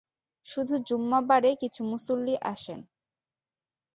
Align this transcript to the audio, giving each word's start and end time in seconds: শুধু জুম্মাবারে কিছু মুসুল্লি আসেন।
শুধু 0.45 0.75
জুম্মাবারে 0.87 1.51
কিছু 1.55 1.81
মুসুল্লি 1.83 2.35
আসেন। 2.43 2.79